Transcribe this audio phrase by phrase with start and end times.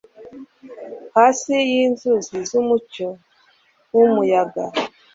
[1.15, 3.07] Hasi yinzuzi zumucyo
[3.95, 4.63] wumuyaga.